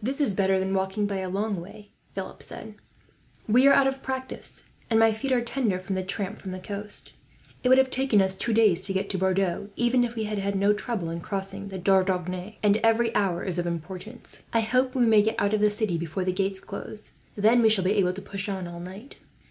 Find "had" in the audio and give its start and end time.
10.24-10.56